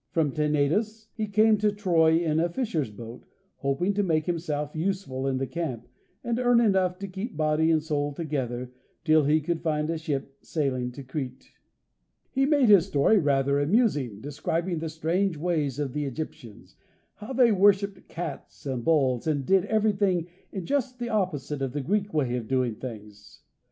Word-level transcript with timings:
From 0.09 0.31
Tenedos 0.31 1.09
he 1.13 1.25
had 1.25 1.33
come 1.35 1.57
to 1.59 1.71
Troy 1.71 2.17
in 2.17 2.39
a 2.39 2.49
fisher's 2.49 2.89
boat, 2.89 3.23
hoping 3.57 3.93
to 3.93 4.01
make 4.01 4.25
himself 4.25 4.75
useful 4.75 5.27
in 5.27 5.37
the 5.37 5.45
camp, 5.45 5.87
and 6.23 6.39
earn 6.39 6.59
enough 6.59 6.97
to 6.97 7.07
keep 7.07 7.37
body 7.37 7.69
and 7.69 7.83
soul 7.83 8.11
together 8.11 8.71
till 9.05 9.25
he 9.25 9.39
could 9.39 9.61
find 9.61 9.91
a 9.91 9.99
ship 9.99 10.37
sailing 10.41 10.91
to 10.93 11.03
Crete. 11.03 11.51
He 12.31 12.47
made 12.47 12.67
his 12.67 12.87
story 12.87 13.19
rather 13.19 13.59
amusing, 13.59 14.21
describing 14.21 14.79
the 14.79 14.89
strange 14.89 15.37
ways 15.37 15.77
of 15.77 15.93
the 15.93 16.05
Egyptians; 16.05 16.77
how 17.17 17.31
they 17.33 17.51
worshipped 17.51 18.07
cats 18.07 18.65
and 18.65 18.83
bulls, 18.83 19.27
and 19.27 19.45
did 19.45 19.65
everything 19.65 20.25
in 20.51 20.65
just 20.65 20.97
the 20.97 21.09
opposite 21.09 21.61
of 21.61 21.73
the 21.73 21.81
Greek 21.81 22.11
way 22.11 22.35
of 22.37 22.47
doing 22.47 22.73
things. 22.73 23.43